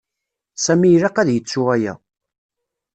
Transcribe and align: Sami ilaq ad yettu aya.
Sami 0.63 0.87
ilaq 0.95 1.15
ad 1.17 1.29
yettu 1.31 1.61
aya. 1.75 1.93